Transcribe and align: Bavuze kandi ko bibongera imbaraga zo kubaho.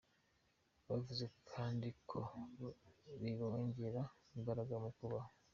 Bavuze 0.87 1.25
kandi 1.51 1.87
ko 2.09 2.19
bibongera 3.21 4.01
imbaraga 4.37 4.73
zo 4.83 4.91
kubaho. 4.97 5.29